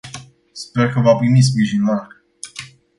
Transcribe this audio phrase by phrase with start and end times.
[0.53, 2.23] Sper că va primi sprijin larg.